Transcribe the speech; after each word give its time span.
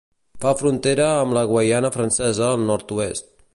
Fa 0.45 0.53
frontera 0.61 1.09
amb 1.17 1.37
la 1.37 1.45
Guaiana 1.53 1.93
Francesa 1.99 2.47
al 2.49 2.67
Nord-oest. 2.73 3.33